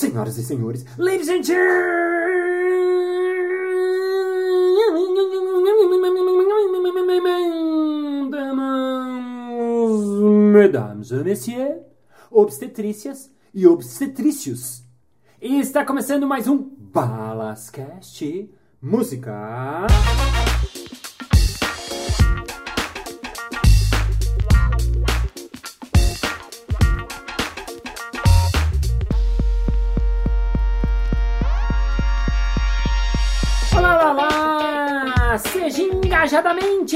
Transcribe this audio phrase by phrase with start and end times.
[0.00, 1.90] Senhoras e senhores, ladies and gentlemen,
[10.54, 11.82] mesdames et messieurs,
[12.30, 14.82] obstetrícias e obstetrícios.
[15.38, 19.86] E está começando mais um Balascast Música.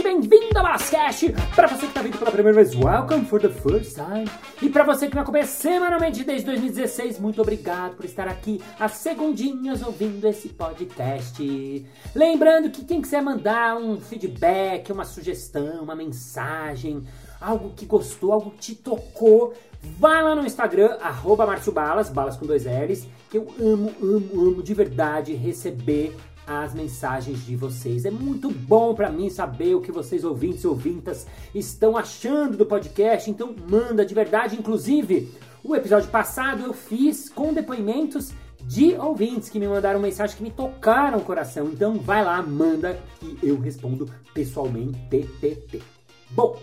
[0.02, 1.34] Bem-vindo ao Balascast!
[1.54, 4.24] Para você que está vindo pela primeira vez, welcome for the first time!
[4.62, 8.92] E para você que me acompanha semanalmente desde 2016, muito obrigado por estar aqui às
[8.92, 11.86] segundinhas ouvindo esse podcast.
[12.14, 17.06] Lembrando que quem quiser mandar um feedback, uma sugestão, uma mensagem,
[17.38, 19.52] algo que gostou, algo que te tocou,
[19.98, 24.62] vai lá no Instagram, arroba Balas, balas com dois L's, que eu amo, amo, amo
[24.62, 26.16] de verdade receber
[26.46, 28.04] as mensagens de vocês.
[28.04, 32.66] É muito bom para mim saber o que vocês ouvintes e ouvintas estão achando do
[32.66, 34.56] podcast, então manda de verdade.
[34.56, 38.32] Inclusive, o episódio passado eu fiz com depoimentos
[38.66, 41.66] de ouvintes que me mandaram mensagem que me tocaram o coração.
[41.66, 44.98] Então vai lá, manda e eu respondo pessoalmente.
[45.10, 45.82] TTT.
[46.30, 46.58] Bom,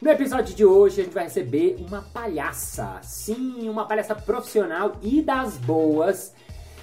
[0.00, 3.00] no episódio de hoje a gente vai receber uma palhaça.
[3.02, 6.34] Sim, uma palhaça profissional e das boas.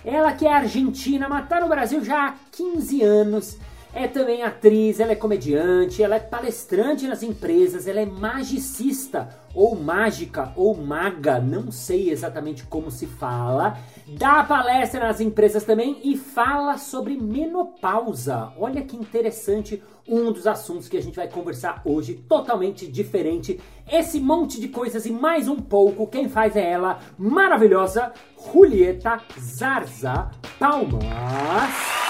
[0.03, 3.57] Ela que é argentina, mas tá no Brasil já há 15 anos.
[3.93, 9.75] É também atriz, ela é comediante, ela é palestrante nas empresas, ela é magicista, ou
[9.75, 13.77] mágica, ou maga, não sei exatamente como se fala.
[14.07, 18.53] Dá palestra nas empresas também e fala sobre menopausa.
[18.57, 23.59] Olha que interessante, um dos assuntos que a gente vai conversar hoje, totalmente diferente.
[23.91, 28.13] Esse monte de coisas e mais um pouco, quem faz é ela, maravilhosa,
[28.53, 32.00] Julieta Zarza Palmas.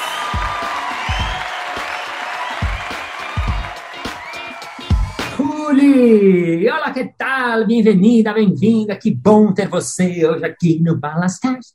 [5.91, 7.67] Olá, que tal?
[7.67, 8.95] Bem-vinda, bem-vinda.
[8.95, 11.73] Que bom ter você hoje aqui no Balascast.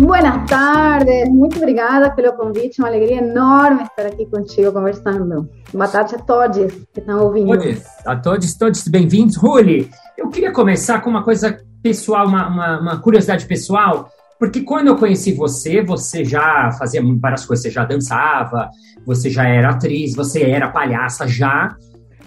[0.00, 5.46] Buenas tardes, muito obrigada pelo convite, uma alegria enorme estar aqui contigo conversando.
[5.72, 7.52] Boa tarde a todos que estão ouvindo.
[8.06, 9.36] A todos, todos bem-vindos.
[9.36, 14.10] Ruli, eu queria começar com uma coisa pessoal, uma, uma, uma curiosidade pessoal.
[14.42, 18.68] Porque quando eu conheci você, você já fazia várias coisas, você já dançava,
[19.06, 21.76] você já era atriz, você era palhaça já.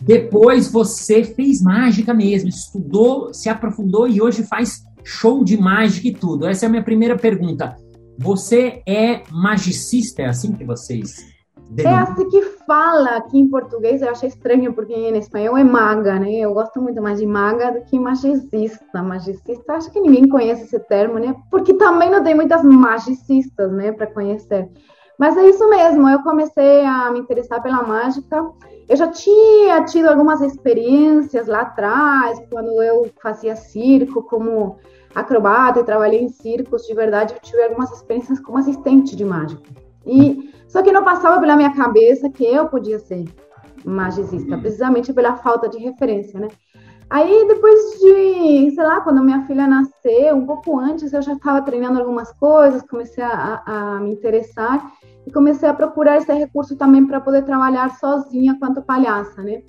[0.02, 6.14] Depois você fez mágica mesmo, estudou, se aprofundou e hoje faz show de mágica e
[6.14, 6.48] tudo.
[6.48, 7.76] Essa é a minha primeira pergunta.
[8.18, 10.22] Você é magicista?
[10.22, 11.36] É assim que vocês
[11.78, 16.20] é assim que fala aqui em português, eu achei estranho, porque em espanhol é maga,
[16.20, 16.32] né?
[16.32, 19.02] Eu gosto muito mais de maga do que magicista.
[19.02, 21.36] Magicista, acho que ninguém conhece esse termo, né?
[21.50, 24.70] Porque também não tem muitas magicistas, né, para conhecer.
[25.18, 28.44] Mas é isso mesmo, eu comecei a me interessar pela mágica.
[28.88, 34.78] Eu já tinha tido algumas experiências lá atrás, quando eu fazia circo como
[35.16, 39.85] acrobata e trabalhei em circos, de verdade, eu tive algumas experiências como assistente de mágica.
[40.06, 43.26] E só que não passava pela minha cabeça que eu podia ser
[43.86, 46.48] magicista, precisamente pela falta de referência, né?
[47.10, 51.62] Aí depois de, sei lá, quando minha filha nasceu, um pouco antes, eu já estava
[51.62, 54.92] treinando algumas coisas, comecei a, a, me interessar
[55.26, 59.62] e comecei a procurar esse recurso também para poder trabalhar sozinha quanto palhaça, né?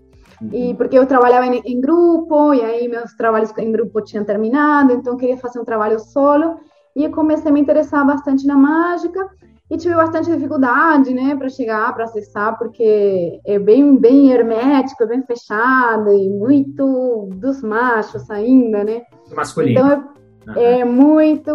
[0.50, 4.92] E porque eu trabalhava em, em, grupo e aí meus trabalhos em grupo tinham terminado,
[4.92, 6.58] então eu queria fazer um trabalho solo
[6.94, 9.28] e comecei a me interessar bastante na mágica
[9.68, 15.06] e tive bastante dificuldade, né, para chegar, para acessar, porque é bem, bem hermético, é
[15.06, 19.02] bem fechado e muito dos machos ainda, né?
[19.34, 19.72] Masculino.
[19.72, 20.14] Então
[20.54, 21.50] é, é muito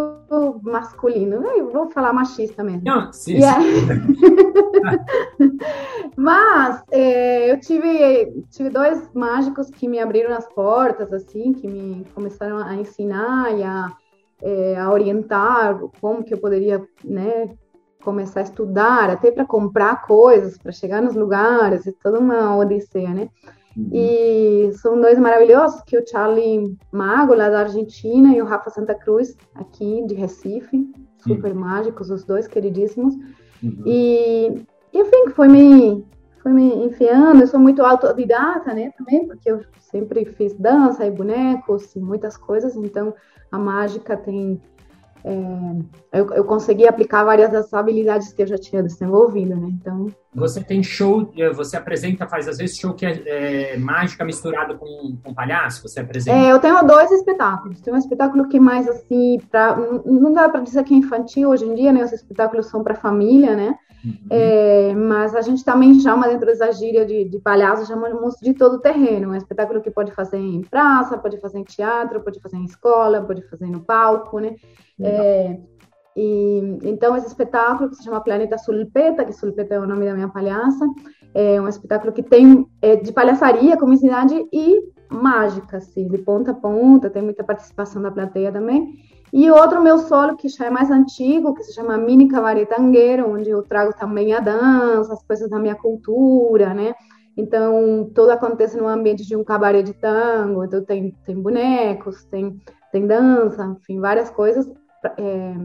[0.62, 1.48] masculino.
[1.48, 2.82] Eu vou falar machista mesmo.
[2.84, 3.40] Não, sim.
[6.18, 12.06] Mas é, eu tive, tive dois mágicos que me abriram as portas, assim, que me
[12.14, 13.92] começaram a ensinar e a,
[14.42, 17.50] é, a orientar como que eu poderia, né,
[18.02, 23.14] começar a estudar, até para comprar coisas, para chegar nos lugares, é toda uma odisseia,
[23.14, 23.30] né?
[23.76, 23.90] Uhum.
[23.94, 28.70] E são dois maravilhosos, que é o Charlie Mago, lá da Argentina, e o Rafa
[28.70, 31.60] Santa Cruz, aqui de Recife, super uhum.
[31.60, 33.16] mágicos, os dois queridíssimos.
[33.64, 33.84] Uhum.
[33.86, 36.06] E, enfim, foi me,
[36.42, 41.12] foi me enfiando, eu sou muito autodidata, né, também, porque eu sempre fiz dança e
[41.12, 43.14] bonecos e muitas coisas, então
[43.52, 44.62] a mágica tem
[45.24, 49.70] é, eu, eu, consegui aplicar várias das habilidades que eu já tinha desenvolvido, né?
[49.80, 50.08] Então.
[50.34, 54.78] Você tem show, eh, você apresenta, faz às vezes show que é, é mágica misturado
[54.78, 56.38] com, com palhaço, você apresenta?
[56.38, 57.82] É, eu tenho dois espetáculos.
[57.82, 59.76] Tem um espetáculo que é mais assim, pra,
[60.06, 62.04] não dá para dizer que é infantil hoje em dia, né?
[62.04, 63.76] Os espetáculos são para família, né?
[64.04, 64.14] Uhum.
[64.30, 68.80] É, mas a gente também chama dentro dessa gíria de, de palhaço, chamamos de todo
[68.80, 69.30] terreno.
[69.30, 73.22] Um espetáculo que pode fazer em praça, pode fazer em teatro, pode fazer em escola,
[73.22, 74.56] pode fazer no palco, né?
[75.00, 75.60] É,
[76.16, 80.14] e, então, esse espetáculo que se chama Planeta Sulpeta, que Sulpeta é o nome da
[80.14, 80.86] minha palhaça,
[81.34, 86.54] é um espetáculo que tem é, de palhaçaria, comicidade e mágica, assim, de ponta a
[86.54, 88.94] ponta, tem muita participação da plateia também.
[89.34, 93.50] E outro meu solo, que já é mais antigo, que se chama Mini Cabaretangueiro, onde
[93.50, 96.94] eu trago também a dança, as coisas da minha cultura, né?
[97.38, 102.60] Então, tudo acontece no ambiente de um cabaré de tango, então tem, tem bonecos, tem,
[102.92, 104.70] tem dança, enfim, várias coisas.
[105.18, 105.56] É,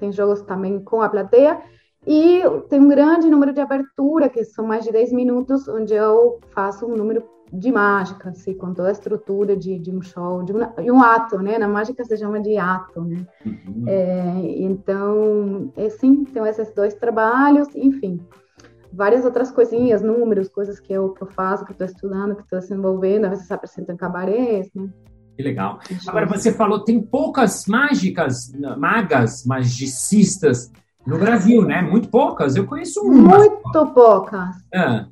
[0.00, 1.60] tem jogos também com a plateia.
[2.06, 6.40] E tem um grande número de abertura, que são mais de 10 minutos, onde eu
[6.50, 7.22] faço um número
[7.52, 10.60] de mágica, assim, com toda a estrutura de, de um show, de um,
[10.94, 11.58] um, ato, né?
[11.58, 13.26] Na mágica se chama de ato, né?
[13.44, 13.84] Uhum.
[13.86, 18.18] É, então, é, sim, tem esses dois trabalhos, enfim,
[18.90, 22.58] várias outras coisinhas, números, coisas que eu, que eu faço, que estou estudando, que estou
[22.58, 24.88] desenvolvendo, às vezes se apresento em cabarés, né?
[25.36, 25.78] Que legal.
[26.06, 30.70] Agora, você falou, tem poucas mágicas, magas, magicistas
[31.06, 31.82] no Brasil, né?
[31.82, 32.56] Muito poucas.
[32.56, 33.38] Eu conheço uma.
[33.38, 34.56] Muito poucas.
[34.74, 35.06] Ah.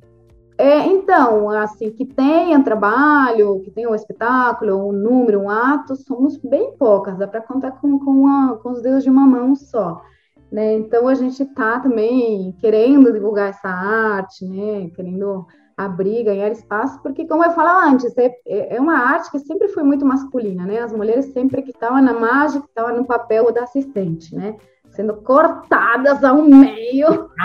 [0.57, 6.37] É, então, assim, que tenha trabalho, que tenha um espetáculo, um número, um ato, somos
[6.37, 10.03] bem poucas, dá para contar com, com, com, os dedos de uma mão só.
[10.51, 10.75] Né?
[10.75, 14.91] Então, a gente está também querendo divulgar essa arte, né?
[14.95, 19.67] querendo abrir, ganhar espaço, porque, como eu falava antes, é, é uma arte que sempre
[19.69, 20.79] foi muito masculina, né?
[20.79, 24.57] As mulheres sempre que estavam na mágica, estavam no papel da assistente, né?
[24.91, 27.29] Sendo cortadas ao meio,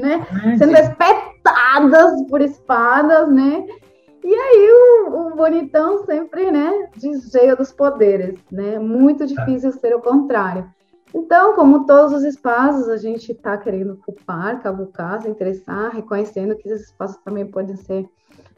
[0.00, 0.26] né?
[0.58, 3.66] Sendo espetadas por espadas, né?
[4.22, 6.90] E aí o, o, bonitão sempre, né,
[7.30, 8.78] cheio dos poderes, né?
[8.78, 10.68] Muito difícil ser o contrário.
[11.14, 16.68] Então, como todos os espaços, a gente está querendo ocupar, cavucar, se interessar, reconhecendo que
[16.68, 18.08] esses espaços também podem ser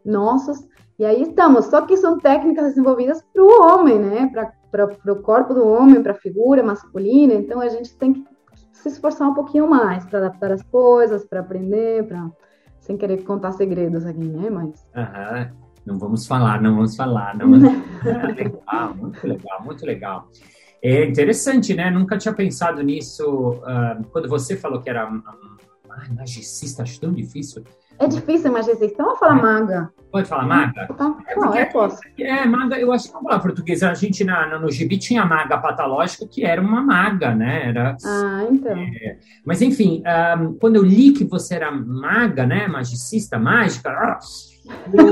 [0.04, 0.66] nossos.
[0.98, 1.66] E aí estamos.
[1.66, 4.28] Só que são técnicas desenvolvidas para o homem, né?
[4.32, 7.34] Para o corpo do homem, para a figura masculina.
[7.34, 8.24] Então, a gente tem que
[8.72, 12.30] se esforçar um pouquinho mais para adaptar as coisas, para aprender, para
[12.80, 14.50] sem querer contar segredos aqui, né?
[14.50, 14.86] Mas.
[15.84, 17.36] Não vamos falar, não vamos falar.
[17.36, 17.72] Não vamos...
[18.36, 20.28] legal, muito legal, muito legal.
[20.82, 21.90] É interessante, né?
[21.90, 23.24] Nunca tinha pensado nisso.
[23.24, 27.62] Uh, quando você falou que era uh, magicista, acho tão difícil.
[28.02, 29.00] É difícil, magicista.
[29.00, 29.92] Vamos falar maga.
[30.10, 30.88] Pode falar maga?
[30.88, 31.16] Tá.
[31.28, 32.00] É não, eu posso.
[32.18, 33.80] É, maga, eu acho que não falar português.
[33.84, 37.68] A gente na, no gibi tinha maga patológica, que era uma maga, né?
[37.68, 38.76] Era, ah, então.
[38.76, 40.02] É, mas, enfim,
[40.40, 42.66] um, quando eu li que você era maga, né?
[42.66, 44.18] Magicista, mágica, ah,
[44.92, 45.06] eu,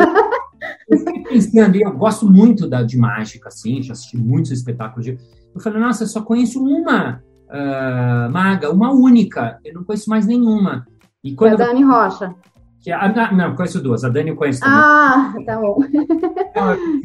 [0.89, 5.05] eu fiquei pensando, e eu gosto muito da, de mágica, assim, já assisti muitos espetáculos
[5.05, 5.17] de.
[5.55, 10.27] Eu falei, nossa, eu só conheço uma uh, maga, uma única, eu não conheço mais
[10.27, 10.85] nenhuma.
[11.23, 12.35] E quando é a Dani Rocha.
[12.83, 14.05] Que a, não, conheço duas.
[14.05, 14.79] A Dani eu conheço também.
[14.79, 15.81] Ah, tá bom.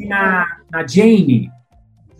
[0.08, 1.52] Na, na Jane.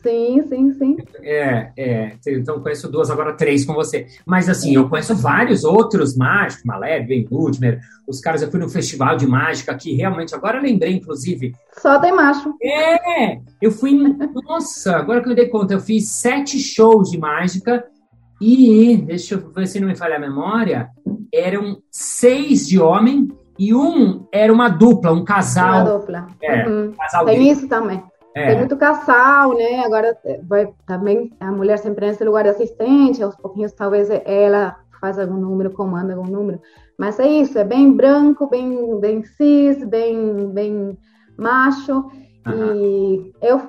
[0.06, 0.98] Sim, sim, sim.
[1.24, 2.12] É, é.
[2.28, 4.06] Então conheço duas, agora três com você.
[4.24, 8.70] Mas assim, eu conheço vários outros mágicos, Malé, Ben Ludmer, os caras, eu fui no
[8.70, 11.56] festival de mágica que realmente, agora lembrei, inclusive.
[11.80, 12.54] Só tem macho.
[12.62, 13.40] É!
[13.60, 13.98] Eu fui.
[14.48, 17.84] nossa, agora que eu me dei conta, eu fiz sete shows de mágica
[18.40, 20.88] e, deixa eu ver se não me falha a memória,
[21.34, 25.82] eram seis de homem e um era uma dupla, um casal.
[25.82, 26.28] Uma dupla.
[26.42, 26.92] É, uhum.
[26.92, 28.04] casal Tem isso também.
[28.36, 28.48] É.
[28.48, 29.84] Tem muito casal, né?
[29.86, 34.76] Agora é, vai também a mulher sempre nesse lugar de assistente, aos pouquinhos talvez ela
[35.00, 36.60] faz algum número, comanda algum número.
[36.98, 40.98] Mas é isso, é bem branco, bem, bem cis, bem, bem
[41.38, 42.10] macho.
[42.46, 42.76] Uhum.
[42.76, 43.60] E eu,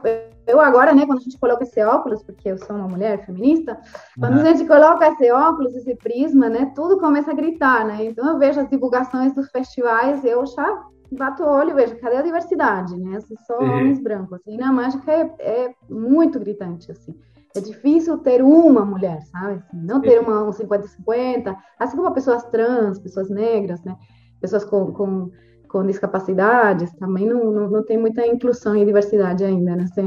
[0.46, 3.78] eu agora, né, quando a gente coloca esse óculos, porque eu sou uma mulher feminista,
[4.18, 4.42] quando uhum.
[4.42, 8.04] a gente coloca esse óculos, esse prisma, né, tudo começa a gritar, né?
[8.04, 12.16] Então eu vejo as divulgações dos festivais, eu já bato o olho e vejo, cadê
[12.16, 13.16] a diversidade, né?
[13.16, 13.72] Assim, só uhum.
[13.72, 14.40] homens brancos.
[14.46, 17.14] E na mágica é, é, muito gritante, assim.
[17.54, 19.54] É difícil ter uma mulher, sabe?
[19.54, 23.96] Assim, não ter uma um 50-50, assim como pessoas trans, pessoas negras, né?
[24.40, 25.30] Pessoas com, com
[25.68, 30.02] com discapacidades, também não, não, não tem muita inclusão e diversidade ainda nesse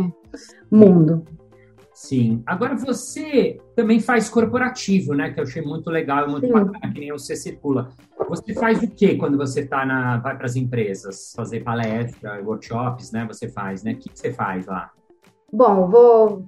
[0.71, 1.23] mundo.
[1.93, 2.41] Sim.
[2.45, 5.31] Agora você também faz corporativo, né?
[5.31, 6.53] Que eu achei muito legal muito Sim.
[6.53, 7.89] bacana, que nem você circula.
[8.29, 11.33] Você faz o que quando você tá na, vai para as empresas?
[11.35, 13.25] Fazer palestra, workshops, né?
[13.27, 13.91] Você faz, né?
[13.91, 14.91] O que você faz lá?
[15.51, 16.45] Bom, vou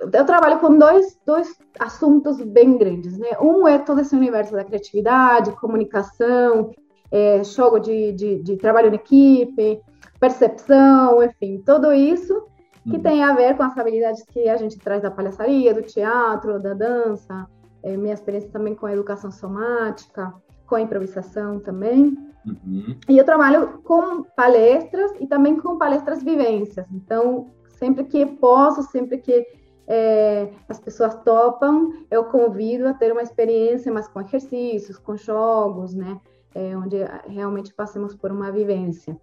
[0.00, 3.30] eu trabalho com dois, dois assuntos bem grandes, né?
[3.40, 6.72] Um é todo esse universo da criatividade, comunicação,
[7.10, 9.80] é, jogo de, de, de, trabalho em equipe,
[10.18, 12.46] percepção, enfim, tudo isso
[12.84, 13.02] que uhum.
[13.02, 16.72] tem a ver com as habilidades que a gente traz da palhaçaria, do teatro, da
[16.72, 17.46] dança,
[17.82, 20.32] é, minha experiência também com a educação somática,
[20.66, 22.16] com a improvisação também.
[22.46, 22.96] Uhum.
[23.08, 26.86] E eu trabalho com palestras e também com palestras vivências.
[26.90, 29.46] Então, sempre que posso, sempre que
[29.86, 35.94] é, as pessoas topam, eu convido a ter uma experiência, mas com exercícios, com jogos,
[35.94, 36.18] né?
[36.54, 36.96] É, onde
[37.28, 39.16] realmente passemos por uma vivência.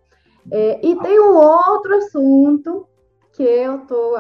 [0.51, 2.88] É, e tem um outro assunto
[3.34, 4.17] que eu tô,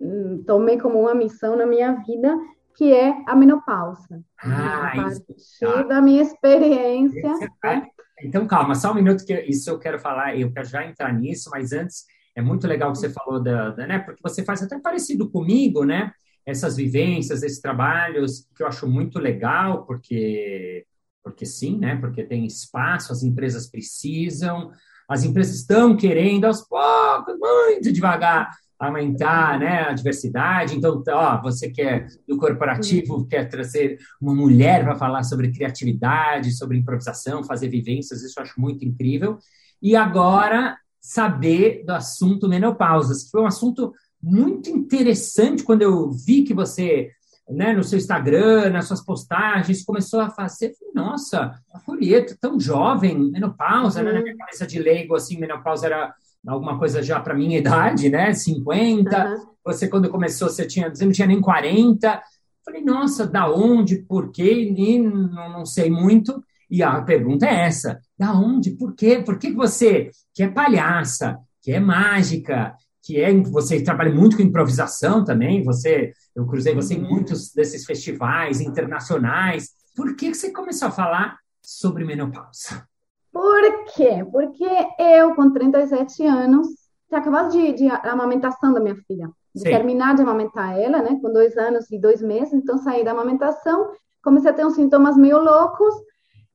[0.00, 2.36] hum, tomei como uma missão na minha vida,
[2.76, 4.22] que é a menopausa.
[4.42, 5.24] Ah, a partir
[5.60, 5.82] tá.
[5.82, 7.34] da minha experiência.
[7.64, 7.86] Né?
[8.22, 11.50] Então, calma, só um minuto que isso eu quero falar, eu quero já entrar nisso,
[11.50, 13.98] mas antes é muito legal que você falou da, da, né?
[13.98, 16.12] Porque você faz até parecido comigo, né?
[16.46, 20.86] Essas vivências, esses trabalhos que eu acho muito legal, porque
[21.22, 21.96] porque sim, né?
[21.96, 24.70] Porque tem espaço, as empresas precisam,
[25.08, 30.76] as empresas estão querendo aos poucos, muito devagar, aumentar né, a diversidade.
[30.76, 36.52] Então, ó, você que é do corporativo, quer trazer uma mulher para falar sobre criatividade,
[36.52, 39.38] sobre improvisação, fazer vivências, isso eu acho muito incrível.
[39.82, 46.42] E agora, saber do assunto menopausas, que foi um assunto muito interessante quando eu vi
[46.42, 47.10] que você,
[47.50, 53.18] né, no seu Instagram, nas suas postagens, começou a fazer, nossa, a Folheto, tão jovem,
[53.30, 54.06] menopausa, uhum.
[54.06, 56.14] né, na minha cabeça de leigo, assim, menopausa era
[56.46, 59.46] alguma coisa já para minha idade, né, 50, uhum.
[59.64, 62.22] você quando começou, você tinha, você não tinha nem 40,
[62.64, 67.66] falei, nossa, da onde, por quê, e não, não sei muito, e a pergunta é
[67.66, 68.70] essa: da onde?
[68.70, 69.20] Por quê?
[69.24, 74.42] Por que você, que é palhaça, que é mágica, que é você trabalha muito com
[74.42, 77.10] improvisação também, você, eu cruzei você em uhum.
[77.10, 79.70] muitos desses festivais internacionais.
[79.96, 82.86] Por que você começou a falar sobre menopausa?
[83.32, 84.24] Por quê?
[84.30, 86.66] Porque eu, com 37 anos,
[87.08, 89.70] tinha acabado de, de amamentação da minha filha, de Sim.
[89.70, 93.92] terminar de amamentar ela, né, com dois anos e dois meses, então saí da amamentação,
[94.22, 95.94] comecei a ter uns sintomas meio loucos,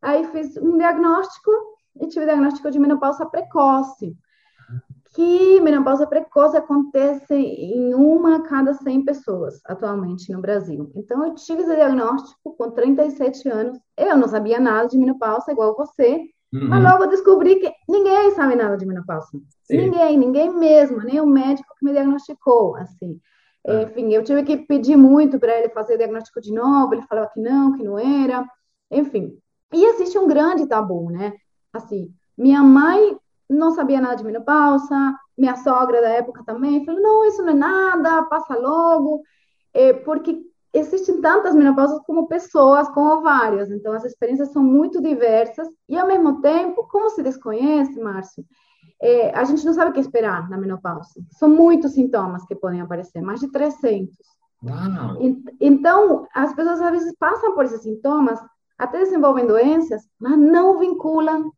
[0.06, 1.52] Aí fiz um diagnóstico
[2.00, 4.16] e tive diagnóstico de menopausa precoce.
[5.16, 10.92] Que menopausa precoce acontece em uma a cada 100 pessoas atualmente no Brasil.
[10.94, 13.80] Então, eu tive esse diagnóstico com 37 anos.
[13.98, 16.22] Eu não sabia nada de menopausa, igual você,
[16.56, 16.70] Uhum.
[16.70, 19.28] Mas logo eu descobri que ninguém sabe nada de menopausa.
[19.64, 19.78] Sim.
[19.78, 23.20] Ninguém, ninguém mesmo, nem o médico que me diagnosticou, assim.
[23.68, 23.84] Ah.
[23.84, 27.42] Enfim, eu tive que pedir muito para ele fazer diagnóstico de novo, ele falava que
[27.42, 28.48] não, que não era.
[28.90, 29.38] Enfim,
[29.74, 31.34] e existe um grande tabu, né?
[31.74, 33.18] Assim, minha mãe
[33.50, 37.56] não sabia nada de menopausa, minha sogra da época também falou: não, isso não é
[37.56, 39.22] nada, passa logo,
[39.74, 40.42] é, porque
[40.74, 46.08] existem tantas menopausas como pessoas com ovários, então as experiências são muito diversas e, ao
[46.08, 48.44] mesmo tempo, como se desconhece, Márcio,
[49.02, 51.10] é, a gente não sabe o que esperar na menopausa.
[51.32, 54.16] São muitos sintomas que podem aparecer, mais de 300.
[54.64, 55.18] Uau.
[55.60, 58.40] Então, as pessoas às vezes passam por esses sintomas
[58.78, 61.52] até desenvolvem doenças, mas não vinculam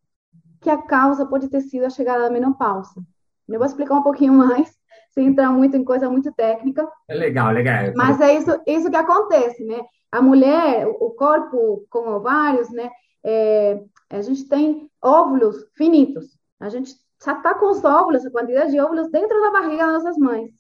[0.62, 3.02] que a causa pode ter sido a chegada da menopausa.
[3.48, 4.76] Eu vou explicar um pouquinho mais,
[5.12, 6.88] sem entrar muito em coisa muito técnica.
[7.08, 7.94] É legal, legal.
[7.96, 9.80] Mas é isso, isso que acontece, né?
[10.12, 12.90] A mulher, o corpo com ovários, né?
[13.24, 16.38] É, a gente tem óvulos finitos.
[16.60, 20.04] A gente já está com os óvulos, a quantidade de óvulos dentro da barriga das
[20.04, 20.52] nossas mães.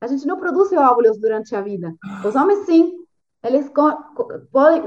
[0.00, 1.94] A gente não produz óvulos durante a vida.
[2.24, 3.02] Os homens, sim
[3.44, 3.70] eles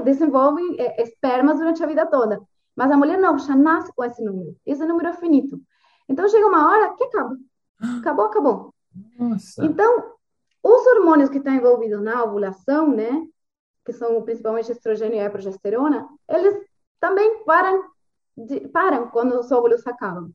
[0.04, 2.40] desenvolvem é, espermas durante a vida toda.
[2.76, 4.56] Mas a mulher não, já nasce com esse número.
[4.64, 5.60] Esse número é finito.
[6.08, 7.36] Então chega uma hora que acaba.
[7.98, 8.74] Acabou, acabou.
[9.18, 9.64] Nossa.
[9.64, 10.12] Então,
[10.62, 13.26] os hormônios que estão envolvidos na ovulação, né,
[13.84, 16.54] que são principalmente estrogênio e a progesterona, eles
[17.00, 17.84] também param,
[18.36, 20.30] de, param quando os óvulos acabam.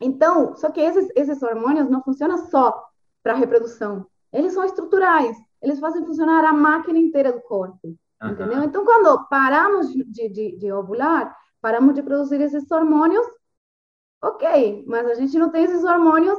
[0.00, 2.88] Então, só que esses, esses hormônios não funcionam só
[3.22, 4.06] para a reprodução.
[4.32, 7.96] Eles são estruturais eles fazem funcionar a máquina inteira do corpo.
[8.22, 8.30] Uhum.
[8.30, 8.62] Entendeu?
[8.64, 13.26] Então, quando paramos de, de, de ovular, paramos de produzir esses hormônios,
[14.22, 16.38] ok, mas a gente não tem esses hormônios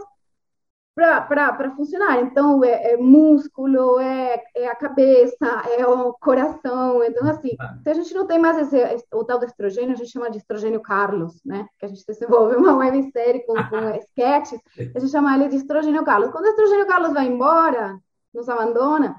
[0.96, 2.22] para funcionar.
[2.22, 5.46] Então, é, é músculo, é, é, a cabeça,
[5.78, 7.04] é o coração.
[7.04, 10.12] Então, assim, se a gente não tem mais esse, o tal do estrogênio, a gente
[10.12, 11.68] chama de estrogênio Carlos, né?
[11.78, 14.60] Que a gente desenvolve uma websérie com, com sketches,
[14.96, 16.32] a gente chama ele de estrogênio Carlos.
[16.32, 18.00] Quando o estrogênio Carlos vai embora,
[18.34, 19.16] nos abandona,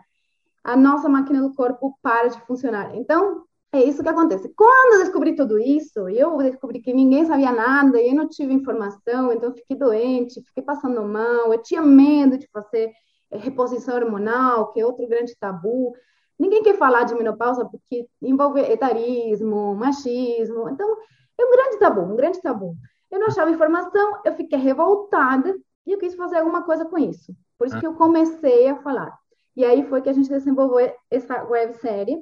[0.67, 2.93] a nossa máquina do corpo para de funcionar.
[2.97, 4.53] Então, é isso que acontece.
[4.57, 9.33] Quando eu descobri tudo isso, eu descobri que ninguém sabia nada, eu não tive informação,
[9.33, 12.91] então fiquei doente, fiquei passando mal, eu tinha medo de fazer
[13.31, 15.93] reposição hormonal, que é outro grande tabu.
[16.37, 20.69] Ninguém quer falar de menopausa porque envolve etarismo, machismo.
[20.69, 20.97] Então,
[21.39, 22.77] é um grande tabu, um grande tabu.
[23.09, 25.57] Eu não achava informação, eu fiquei revoltada
[25.87, 27.33] e eu quis fazer alguma coisa com isso.
[27.57, 27.81] Por isso ah.
[27.81, 29.17] que eu comecei a falar.
[29.57, 32.19] E aí foi que a gente desenvolveu essa websérie,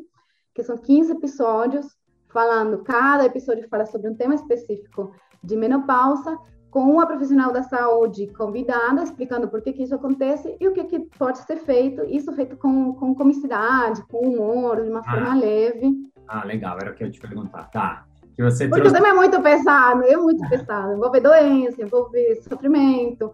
[0.55, 1.87] que são 15 episódios,
[2.29, 5.13] falando, cada episódio fala sobre um tema específico
[5.43, 6.39] de menopausa,
[6.71, 10.85] com uma profissional da saúde convidada, explicando por que, que isso acontece e o que,
[10.85, 15.05] que pode ser feito, isso feito com, com comicidade, com humor, de uma ah.
[15.05, 15.93] forma leve.
[16.27, 17.71] Ah, legal, era o que eu ia te perguntar.
[17.71, 18.05] Tá.
[18.35, 18.97] Que você Porque trouxe...
[18.97, 20.95] também é muito pesado, é muito pesado.
[20.95, 23.33] Envolve doença, envolve sofrimento.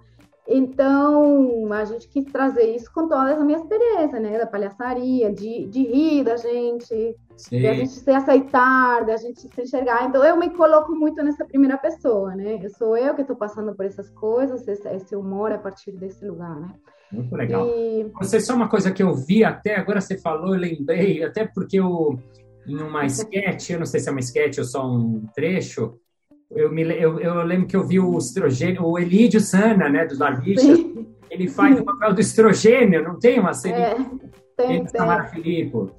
[0.48, 4.38] Então, a gente quis trazer isso com toda a minha experiência, né?
[4.38, 7.58] Da palhaçaria, de, de rir da gente, Sim.
[7.58, 10.08] de a gente se aceitar, de a gente se enxergar.
[10.08, 12.58] Então, eu me coloco muito nessa primeira pessoa, né?
[12.62, 16.26] Eu sou eu que estou passando por essas coisas, esse, esse, humor a partir desse
[16.26, 16.74] lugar, né?
[17.12, 17.66] Muito legal.
[17.68, 18.10] E...
[18.20, 21.78] Você, só uma coisa que eu vi até, agora você falou, eu lembrei, até porque
[21.78, 22.18] eu,
[22.66, 25.94] em uma sketch, eu não sei se é uma sketch ou só um trecho,
[26.50, 30.18] eu, me, eu, eu lembro que eu vi o estrogênio, o Elídio Sana, né, dos
[30.18, 30.78] Larvichas,
[31.30, 33.80] ele faz o papel do estrogênio, não tem uma série?
[33.80, 33.94] É,
[34.56, 34.88] tem, tem.
[34.88, 35.90] Samara Filippo.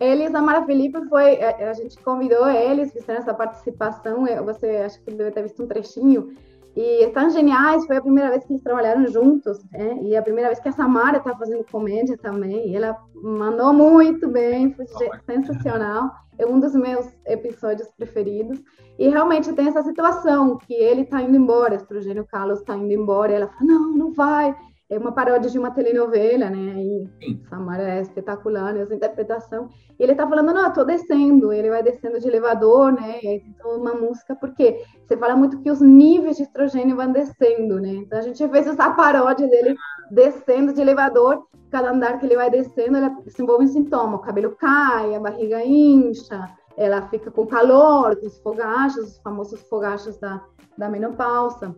[0.00, 4.98] Ele e Samara Felipe foi, a, a gente convidou eles, fizeram essa participação, você acho
[5.02, 6.34] que deve ter visto um trechinho,
[6.76, 9.98] e estão geniais, foi a primeira vez que eles trabalharam juntos, né?
[10.02, 14.28] e a primeira vez que a Samara está fazendo comédia também, e ela mandou muito
[14.28, 14.86] bem, foi
[15.26, 18.62] sensacional, é um dos meus episódios preferidos,
[18.98, 22.92] e realmente tem essa situação, que ele está indo embora, o estrogênio Carlos está indo
[22.92, 24.54] embora, e ela fala, não, não vai,
[24.90, 26.82] é uma paródia de uma telenovela, né?
[26.82, 27.40] E Sim.
[27.48, 29.68] Samara é espetacular nessa interpretação.
[29.96, 31.52] E ele tá falando, não, eu tô descendo.
[31.52, 33.20] Ele vai descendo de elevador, né?
[33.22, 36.96] E aí tem toda uma música, porque você fala muito que os níveis de estrogênio
[36.96, 37.90] vão descendo, né?
[37.90, 39.76] Então a gente fez essa paródia dele
[40.10, 41.46] descendo de elevador.
[41.70, 44.16] Cada andar que ele vai descendo, ele desenvolve um sintoma.
[44.16, 49.60] O cabelo cai, a barriga incha, ela fica com calor, com os fogachos, os famosos
[49.68, 50.42] fogachos da,
[50.76, 51.76] da menopausa.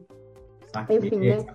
[0.91, 1.47] Enfim, né?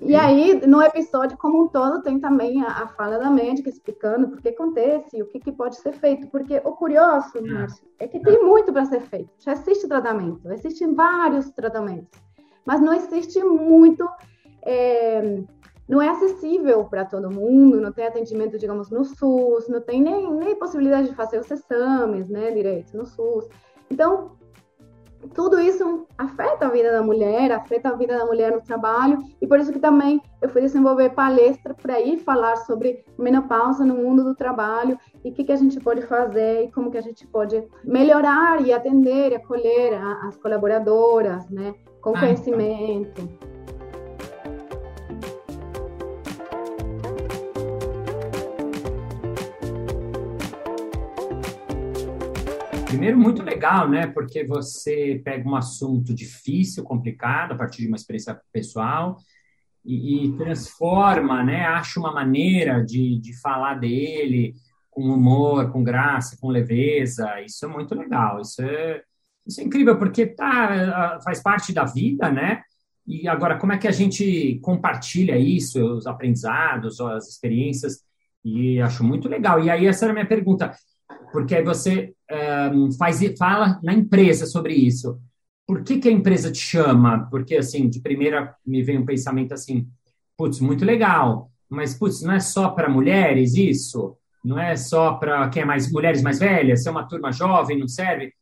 [0.00, 4.28] E aí, no episódio como um todo, tem também a, a fala da médica explicando
[4.28, 6.28] por que acontece e o que, que pode ser feito.
[6.28, 7.40] Porque o curioso, é.
[7.40, 9.30] Márcio, é que tem muito para ser feito.
[9.38, 12.20] Já existe tratamento, existem vários tratamentos,
[12.64, 14.08] mas não existe muito.
[14.64, 15.42] É,
[15.88, 20.32] não é acessível para todo mundo, não tem atendimento, digamos, no SUS, não tem nem,
[20.32, 23.48] nem possibilidade de fazer os exames, né, direito no SUS.
[23.90, 24.32] Então,
[25.34, 29.46] tudo isso afeta a vida da mulher, afeta a vida da mulher no trabalho, e
[29.46, 34.24] por isso que também eu fui desenvolver palestra para ir falar sobre menopausa no mundo
[34.24, 37.26] do trabalho e o que, que a gente pode fazer e como que a gente
[37.26, 42.20] pode melhorar e atender e acolher as colaboradoras, né, com ah, então.
[42.20, 43.20] conhecimento.
[43.22, 43.51] Então.
[52.92, 54.06] Primeiro, muito legal, né?
[54.06, 59.16] Porque você pega um assunto difícil, complicado, a partir de uma experiência pessoal,
[59.82, 61.64] e, e transforma, né?
[61.64, 64.54] Acha uma maneira de, de falar dele
[64.90, 67.40] com humor, com graça, com leveza.
[67.40, 68.42] Isso é muito legal.
[68.42, 69.02] Isso é,
[69.46, 72.62] isso é incrível, porque tá, faz parte da vida, né?
[73.06, 78.04] E agora, como é que a gente compartilha isso, os aprendizados, as experiências?
[78.44, 79.64] E acho muito legal.
[79.64, 80.74] E aí, essa era a minha pergunta
[81.32, 82.14] porque aí você
[82.74, 85.18] um, faz, fala na empresa sobre isso.
[85.66, 87.26] Por que, que a empresa te chama?
[87.30, 89.88] Porque, assim, de primeira me vem um pensamento assim,
[90.36, 94.16] putz, muito legal, mas, putz, não é só para mulheres isso?
[94.44, 96.82] Não é só para quem é mais, mulheres mais velhas?
[96.82, 98.32] Se é uma turma jovem, não serve?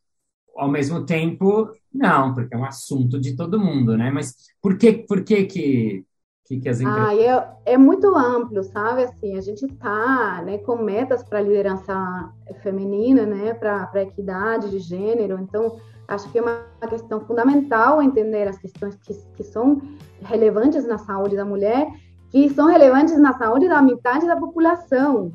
[0.57, 4.11] Ao mesmo tempo, não, porque é um assunto de todo mundo, né?
[4.11, 6.03] Mas por que, por que que
[6.51, 7.07] que, que as empresas...
[7.07, 9.03] Ah, é, é muito amplo, sabe?
[9.03, 12.29] Assim, a gente está né, com metas para a liderança
[12.61, 15.39] feminina, né, para equidade de gênero.
[15.39, 19.81] Então, acho que é uma questão fundamental entender as questões que, que são
[20.23, 21.87] relevantes na saúde da mulher,
[22.29, 25.31] que são relevantes na saúde da metade da população.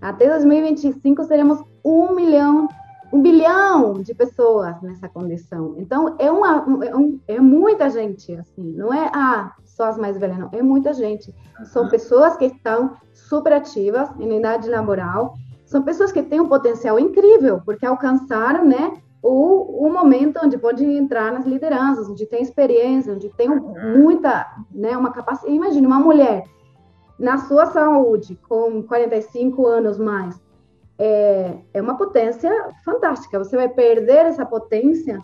[0.00, 2.68] Até 2025 seremos um milhão,
[3.12, 5.74] um bilhão de pessoas nessa condição.
[5.78, 8.72] Então é uma, é, um, é muita gente assim.
[8.72, 10.48] Não é ah só as mais velhas, não.
[10.52, 11.34] É muita gente.
[11.64, 15.34] São pessoas que estão super ativas em idade laboral.
[15.66, 20.82] São pessoas que têm um potencial incrível, porque alcançaram, né, o, o momento onde pode
[20.82, 25.54] entrar nas lideranças, onde tem experiência, onde tem muita, né, uma capacidade.
[25.54, 26.44] Imagine uma mulher
[27.18, 30.40] na sua saúde, com 45 anos mais,
[30.98, 32.50] é, é uma potência
[32.82, 33.38] fantástica.
[33.38, 35.20] Você vai perder essa potência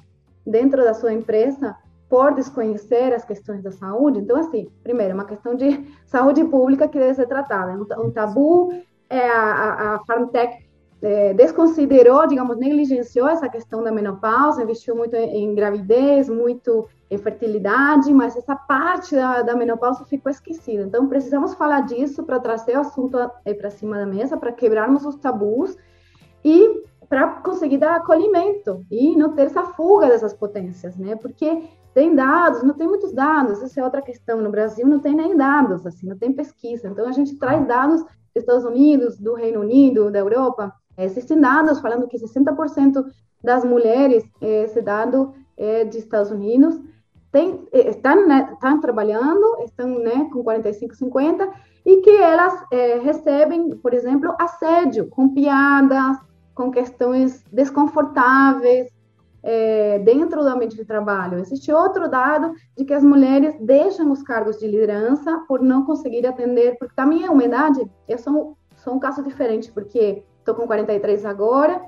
[0.46, 1.74] dentro da sua empresa
[2.12, 4.18] por desconhecer as questões da saúde.
[4.18, 7.72] Então, assim, primeiro, uma questão de saúde pública que deve ser tratada.
[7.98, 8.70] Um tabu
[9.08, 10.62] é a, a, Farmtech
[11.00, 18.12] é, desconsiderou, digamos, negligenciou essa questão da menopausa, investiu muito em gravidez, muito em fertilidade,
[18.12, 20.82] mas essa parte da, da menopausa ficou esquecida.
[20.82, 23.16] Então, precisamos falar disso para trazer o assunto
[23.58, 25.78] para cima da mesa, para quebrarmos os tabus
[26.44, 31.16] e para conseguir dar acolhimento e não ter essa fuga dessas potências, né?
[31.16, 31.62] Porque
[31.94, 34.40] tem dados, não tem muitos dados, essa é outra questão.
[34.40, 36.88] No Brasil não tem nem dados, assim, não tem pesquisa.
[36.88, 41.80] Então, a gente traz dados dos Estados Unidos, do Reino Unido, da Europa, Existem dados
[41.80, 43.04] falando que 60%
[43.42, 46.78] das mulheres, esse dado é de Estados Unidos,
[47.30, 51.50] tem, estão, né, estão trabalhando, estão né, com 45, 50,
[51.84, 56.18] e que elas é, recebem, por exemplo, assédio, com piadas,
[56.54, 58.91] com questões desconfortáveis
[59.42, 61.38] é, dentro do ambiente de trabalho.
[61.38, 66.26] Existe outro dado de que as mulheres deixam os cargos de liderança por não conseguir
[66.26, 71.24] atender, porque também a umidade é só, só um caso diferente, porque Estou com 43
[71.24, 71.80] agora,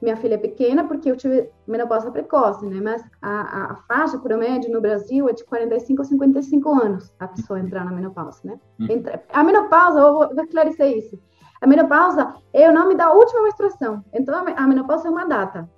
[0.00, 2.78] minha filha é pequena porque eu tive menopausa precoce, né?
[2.82, 7.58] Mas a, a, faixa promédio no Brasil é de 45 a 55 anos a pessoa
[7.58, 8.60] entrar na menopausa, né?
[8.78, 8.86] Hum.
[9.32, 11.18] A menopausa, eu vou, vou esclarecer isso.
[11.58, 14.04] A menopausa é o nome da última menstruação.
[14.12, 15.70] Então, a menopausa é uma data.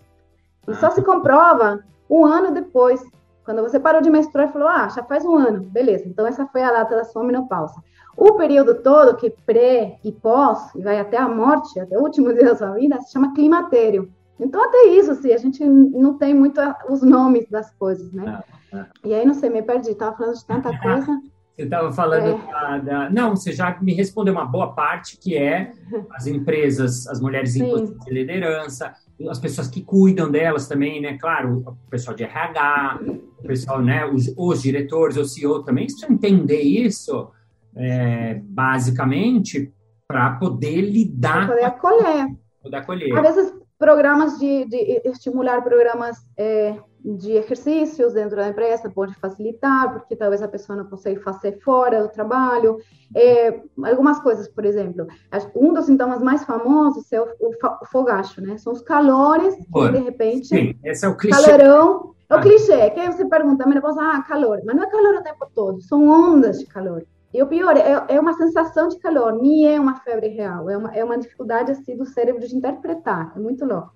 [0.69, 3.03] E só se comprova um ano depois.
[3.45, 5.65] Quando você parou de menstruar e falou, ah, já faz um ano.
[5.65, 7.75] Beleza, então essa foi a data da sua menopausa.
[8.17, 12.33] O período todo, que pré e pós, e vai até a morte, até o último
[12.33, 14.11] dia da sua vida, se chama climatério.
[14.39, 18.25] Então, até isso, assim, a gente não tem muito os nomes das coisas, né?
[18.27, 18.87] Ah, ah.
[19.05, 21.21] E aí, não sei, me perdi, estava falando de tanta coisa.
[21.55, 22.53] Você estava falando é.
[22.53, 25.73] da, da, Não, você já me respondeu uma boa parte, que é
[26.11, 28.93] as empresas, as mulheres em posição de liderança,
[29.29, 31.17] as pessoas que cuidam delas também, né?
[31.17, 33.01] Claro, o pessoal de RH,
[33.39, 34.05] o pessoal, né?
[34.05, 37.31] Os, os diretores, o CEO também, você entender isso
[37.77, 39.73] é, basicamente,
[40.09, 41.47] para poder lidar.
[41.47, 42.37] Para poder acolher.
[42.63, 43.17] Poder acolher.
[43.17, 49.93] Às vezes, programas de, de estimular programas é, de exercícios dentro da empresa pode facilitar,
[49.93, 52.79] porque talvez a pessoa não consiga fazer fora do trabalho.
[53.15, 55.07] É, algumas coisas, por exemplo,
[55.55, 58.57] um dos sintomas mais famosos é o, o, fogacho, né?
[58.57, 60.47] São os calores que, de repente...
[60.47, 61.43] Sim, esse é o clichê.
[61.43, 62.15] Calorão.
[62.31, 62.41] É o ah.
[62.41, 64.63] clichê, que aí você pergunta, posso, ah, calor.
[64.65, 67.05] Mas não é calor o tempo todo, são ondas de calor.
[67.35, 70.77] E o pior, é, é, uma sensação de calor, nem é uma febre real, é
[70.77, 73.93] uma, é uma dificuldade assim, do cérebro de interpretar, é muito louco.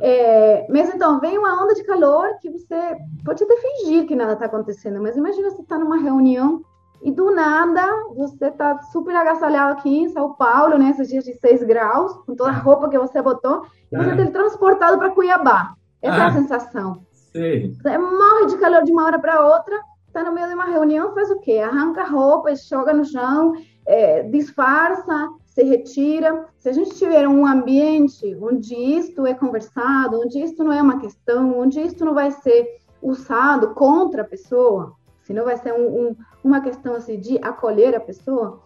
[0.00, 4.34] É, mas então, vem uma onda de calor que você pode até fingir que nada
[4.34, 6.62] está acontecendo, mas imagina você está numa reunião
[7.02, 7.84] e do nada
[8.14, 12.36] você está super agasalhado aqui em São Paulo, nesses né, dias de 6 graus, com
[12.36, 15.74] toda a roupa que você botou, e você é teletransportado para Cuiabá.
[16.00, 16.32] Essa ah, é a ah.
[16.32, 17.06] sensação.
[17.12, 17.74] Sim.
[17.74, 21.14] Você morre de calor de uma hora para outra, está no meio de uma reunião,
[21.14, 21.58] faz o quê?
[21.58, 23.54] Arranca a roupa, joga no chão,
[23.86, 26.46] é, disfarça, se retira.
[26.58, 30.98] Se a gente tiver um ambiente onde isto é conversado, onde isto não é uma
[30.98, 36.08] questão, onde isto não vai ser usado contra a pessoa, se não vai ser um,
[36.08, 38.62] um, uma questão assim de acolher a pessoa,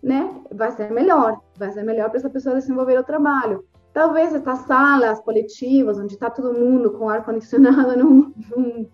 [0.00, 0.32] né?
[0.52, 3.64] Vai ser melhor, vai ser melhor para essa pessoa desenvolver o trabalho.
[3.92, 8.32] Talvez essas salas coletivas, onde está todo mundo com ar condicionado no,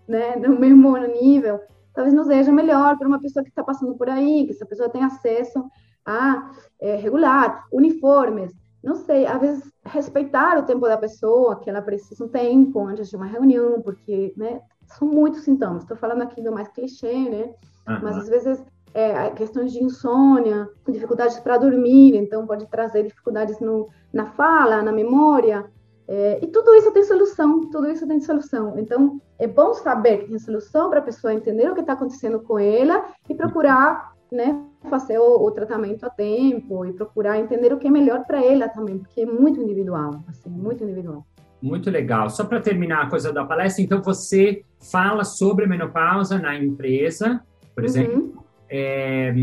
[0.07, 1.59] né, no mesmo nível,
[1.93, 4.89] talvez não seja melhor para uma pessoa que está passando por aí, que essa pessoa
[4.89, 5.63] tem acesso
[6.05, 11.81] a é, regular, uniformes, não sei, às vezes respeitar o tempo da pessoa, que ela
[11.81, 15.81] precisa um tempo antes de uma reunião, porque, né, são muitos sintomas.
[15.81, 17.53] Estou falando aqui do mais clichê, né?
[17.87, 17.99] Uhum.
[18.03, 18.63] Mas às vezes
[18.93, 24.91] é, questões de insônia, dificuldades para dormir, então pode trazer dificuldades no, na fala, na
[24.91, 25.65] memória,
[26.07, 28.77] é, e tudo isso tem solução, tudo isso tem solução.
[28.77, 32.39] Então, é bom saber que tem solução para a pessoa entender o que está acontecendo
[32.39, 37.77] com ela e procurar né, fazer o, o, tratamento a tempo e procurar entender o
[37.77, 41.25] que é melhor para ela também, porque é muito individual, assim, muito individual.
[41.61, 42.29] Muito legal.
[42.29, 47.41] Só para terminar a coisa da palestra, então você fala sobre menopausa na empresa,
[47.73, 47.89] por uhum.
[47.89, 49.33] exemplo, é,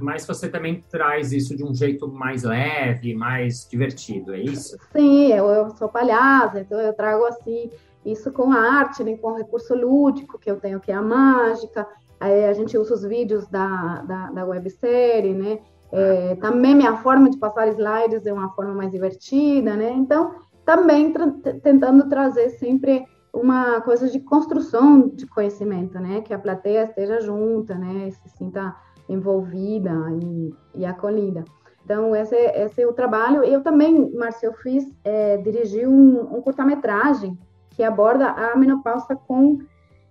[0.00, 4.76] mas você também traz isso de um jeito mais leve, mais divertido, é isso?
[4.92, 7.70] Sim, eu, eu sou palhaça, então eu trago assim
[8.04, 11.02] isso com a arte, né, com o recurso lúdico que eu tenho, que é a
[11.02, 11.86] mágica.
[12.20, 15.58] Aí a gente usa os vídeos da, da, da websérie, né?
[15.92, 19.90] É, também minha forma de passar slides é uma forma mais divertida, né?
[19.90, 21.30] Então, também tra
[21.62, 26.20] tentando trazer sempre uma coisa de construção de conhecimento, né?
[26.20, 28.10] Que a plateia esteja junta, né?
[28.10, 28.74] Se sinta
[29.08, 31.44] envolvida e, e acolhida.
[31.84, 33.44] Então, esse, esse é o trabalho.
[33.44, 37.38] Eu também, Márcio, eu fiz, é, dirigi um, um curta-metragem
[37.74, 39.58] que aborda a menopausa com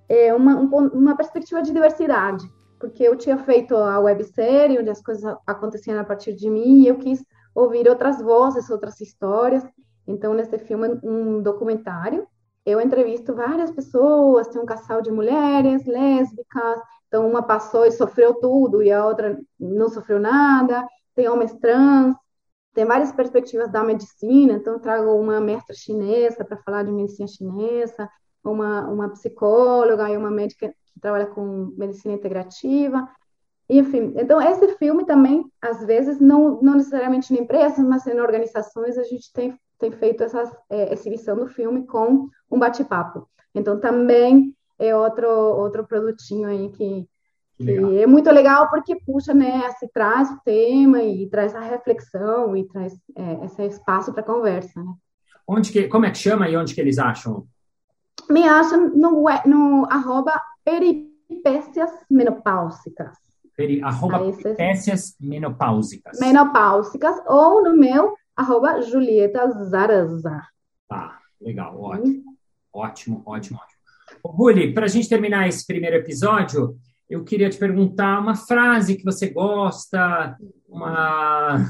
[0.07, 2.45] é, uma, um, uma perspectiva de diversidade,
[2.79, 6.87] porque eu tinha feito a websérie, onde as coisas aconteciam a partir de mim, e
[6.87, 7.23] eu quis
[7.55, 9.65] ouvir outras vozes, outras histórias.
[10.05, 12.27] Então, nesse filme, um documentário,
[12.65, 18.33] eu entrevisto várias pessoas, tem um casal de mulheres lésbicas, então uma passou e sofreu
[18.35, 22.15] tudo e a outra não sofreu nada, tem homens trans,
[22.73, 28.09] tem várias perspectivas da medicina, então trago uma mestra chinesa para falar de medicina chinesa,
[28.43, 33.07] uma, uma psicóloga e uma médica que trabalha com medicina integrativa.
[33.69, 38.97] Enfim, então esse filme também, às vezes, não, não necessariamente em empresas, mas em organizações,
[38.97, 43.27] a gente tem, tem feito essa é, exibição do filme com um bate-papo.
[43.55, 47.07] Então também é outro, outro produtinho aí que,
[47.59, 52.67] é muito legal porque puxa, né, se traz o tema e traz a reflexão e
[52.67, 54.91] traz é, esse espaço para conversa, né?
[55.47, 57.45] Onde que, como é que chama e onde que eles acham?
[58.29, 63.17] Me acham no, no arroba peripécias menopáusicas.
[63.55, 66.19] Peri, arroba peripécias menopáusicas.
[66.19, 70.41] Menopáusicas ou no meu arroba Julieta Zaraza.
[70.87, 72.07] Tá, legal, ótimo.
[72.07, 72.23] Hum.
[72.73, 73.79] Ótimo, ótimo, ótimo.
[74.25, 76.75] Ruli, para a gente terminar esse primeiro episódio,
[77.13, 80.35] eu queria te perguntar uma frase que você gosta,
[80.67, 81.63] uma,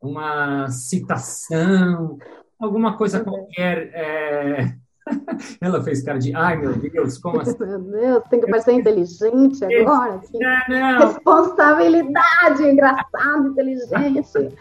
[0.00, 2.16] uma citação,
[2.60, 3.90] alguma coisa qualquer.
[3.92, 4.72] É...
[5.60, 7.56] Ela fez cara de, ai meu Deus, como assim?
[7.58, 10.14] Meu Deus, tem que parecer inteligente agora.
[10.14, 10.38] Assim.
[10.68, 14.56] Não, Responsabilidade, engraçado, inteligente,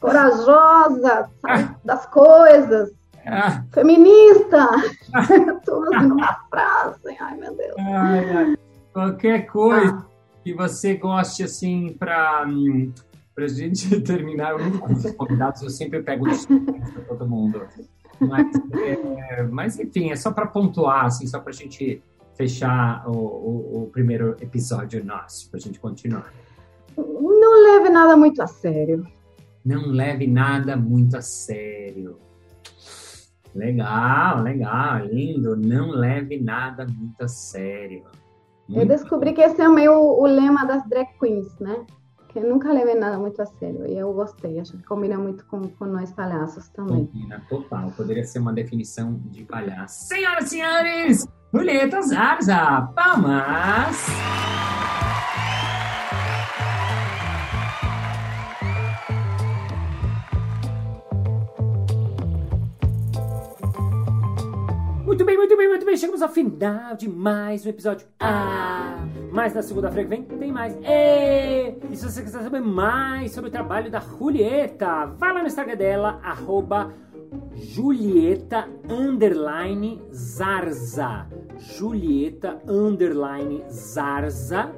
[0.00, 2.92] corajosa, sabe, das coisas.
[3.26, 3.64] Ah.
[3.74, 4.68] Feminista!
[5.64, 7.74] Tudo numa frase, ai meu Deus.
[7.78, 8.56] Ai, ai.
[8.92, 10.06] Qualquer coisa ah.
[10.44, 16.26] que você goste, assim, para a gente terminar, eu nunca os convidados, eu sempre pego
[16.92, 17.62] para todo mundo.
[18.20, 22.02] Mas, é, mas, enfim, é só para pontuar, assim, só para a gente
[22.36, 26.32] fechar o, o, o, primeiro episódio nosso, para a gente continuar.
[26.96, 29.06] Não leve nada muito a sério.
[29.64, 32.18] Não leve nada muito a sério.
[33.54, 35.56] Legal, legal, lindo.
[35.56, 38.04] Não leve nada muito a sério.
[38.74, 41.84] Eu descobri que esse é meio o lema das drag queens, né?
[42.28, 43.86] Que eu nunca levei nada muito a sério.
[43.86, 44.58] E eu gostei.
[44.58, 47.06] Acho que combina muito com, com nós palhaços também.
[47.06, 47.90] Combina, total.
[47.96, 50.06] Poderia ser uma definição de palhaço.
[50.06, 54.71] Senhoras e senhores, Julieta Zarza, palmas!
[65.12, 65.94] Muito bem, muito bem, muito bem.
[65.94, 68.06] Chegamos ao final de mais um episódio.
[68.18, 68.96] Ah!
[69.30, 70.74] Mas na segunda-feira que vem tem mais.
[70.82, 75.48] E, e se você quiser saber mais sobre o trabalho da Julieta, vá lá no
[75.48, 76.94] Instagram dela, arroba
[77.54, 81.26] Julieta underline Zarza.
[81.58, 84.72] Julieta underline Zarza.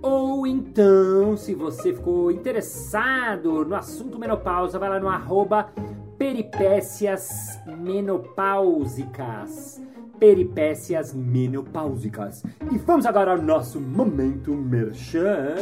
[0.00, 5.72] Ou então, se você ficou interessado no assunto menopausa, vai lá no arroba
[6.20, 9.80] peripécias menopáusicas.
[10.18, 12.42] Peripécias menopáusicas.
[12.70, 15.54] E vamos agora ao nosso momento merchan.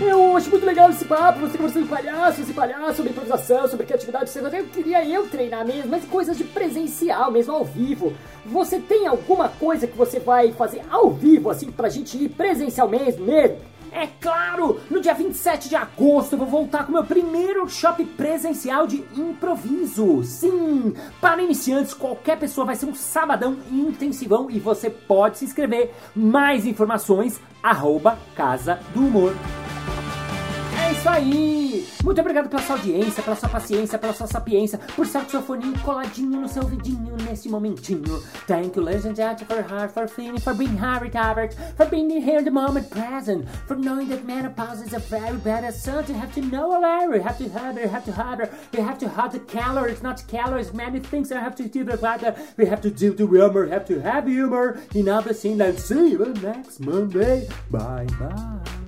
[0.00, 3.86] Eu acho muito legal esse papo, você conversando com palhaço, esse palhaço, sobre improvisação, sobre
[3.86, 8.12] criatividade, eu queria eu treinar mesmo, mas coisas de presencial mesmo, ao vivo.
[8.44, 12.88] Você tem alguma coisa que você vai fazer ao vivo, assim, pra gente ir presencial
[12.88, 13.58] mesmo, mesmo?
[13.94, 18.88] É claro, no dia 27 de agosto eu vou voltar com meu primeiro workshop presencial
[18.88, 20.24] de improviso.
[20.24, 25.94] Sim, para iniciantes, qualquer pessoa vai ser um sabadão intensivão e você pode se inscrever.
[26.12, 29.32] Mais informações, arroba Casa do Humor.
[30.92, 31.86] Isso aí!
[32.02, 35.42] Muito obrigado pela sua audiência, pela sua paciência, pela sua sapiência, por estar com seu
[35.42, 38.22] foninho coladinho no seu vidinho nesse momentinho.
[38.46, 42.50] Thank you, gentlemen, for heart, for feeling, for being Tabbert, for being here in the
[42.50, 46.08] moment present, for knowing that menopause is a very bad assault.
[46.08, 48.98] You have to know Larry, you have to have you have to have you have
[48.98, 52.38] to have the calories, not calories, many things I have to do the that.
[52.56, 56.10] We have to do the humor, have to have humor in the scene and see
[56.12, 57.48] you next Monday.
[57.70, 58.83] Bye bye.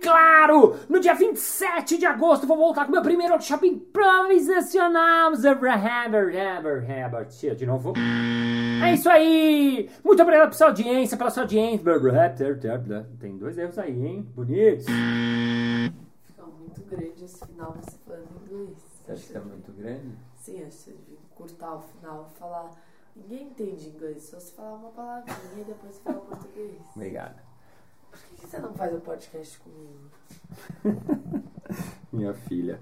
[0.00, 0.76] Claro!
[0.88, 5.32] No dia 27 de agosto vou voltar com meu primeiro workshop improvisacional.
[7.56, 7.92] De novo.
[8.84, 9.90] É isso aí!
[10.04, 11.84] Muito obrigado pela sua audiência, pela sua audiência.
[13.18, 14.26] Tem dois erros aí, hein?
[14.34, 14.86] Bonitos.
[16.24, 18.78] Ficou muito grande esse final você falando inglês.
[19.04, 20.12] Você acha que tá muito grande?
[20.36, 22.70] Sim, acho que você devia cortar o final, falar.
[23.14, 26.80] Ninguém entende inglês, só se falar uma palavrinha e depois você fala português.
[26.94, 27.49] Obrigado.
[28.10, 30.10] Por que você não faz o podcast comigo?
[32.12, 32.80] Minha filha.